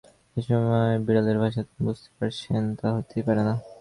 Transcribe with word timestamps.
এই 0.37 0.43
সময় 0.47 0.93
বিড়ালের 1.05 1.37
ভাষা 1.43 1.61
তিনি 1.67 1.81
বুঝতে 1.87 2.09
পারছেন, 2.17 2.63
তা 2.79 2.87
হতেই 2.95 3.23
পারে 3.27 3.41
না। 3.47 3.53